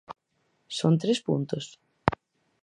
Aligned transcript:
¿Son 0.77 0.93
tres 1.01 1.19
puntos? 1.27 1.65